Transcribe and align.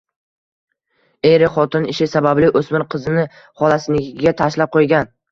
Er-u 1.31 1.49
xotin 1.57 1.83
ishi 1.91 2.07
sababli 2.13 2.49
o‘smir 2.61 2.85
qizini 2.93 3.25
xolasinikiga 3.61 4.33
tashlab 4.41 4.73
qo‘ygan. 4.77 5.13